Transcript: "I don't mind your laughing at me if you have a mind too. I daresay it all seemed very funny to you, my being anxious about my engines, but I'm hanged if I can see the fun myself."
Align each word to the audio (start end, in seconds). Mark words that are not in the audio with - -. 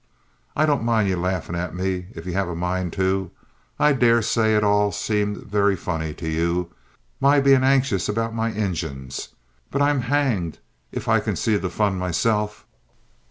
"I 0.55 0.65
don't 0.65 0.81
mind 0.83 1.07
your 1.07 1.19
laughing 1.19 1.55
at 1.55 1.75
me 1.75 2.07
if 2.15 2.25
you 2.25 2.33
have 2.33 2.47
a 2.47 2.55
mind 2.55 2.91
too. 2.91 3.29
I 3.77 3.93
daresay 3.93 4.55
it 4.55 4.63
all 4.63 4.91
seemed 4.91 5.37
very 5.43 5.75
funny 5.75 6.11
to 6.15 6.27
you, 6.27 6.71
my 7.19 7.39
being 7.39 7.63
anxious 7.63 8.09
about 8.09 8.33
my 8.33 8.51
engines, 8.51 9.27
but 9.69 9.79
I'm 9.79 10.01
hanged 10.01 10.57
if 10.91 11.07
I 11.07 11.19
can 11.19 11.35
see 11.35 11.55
the 11.55 11.69
fun 11.69 11.99
myself." 11.99 12.65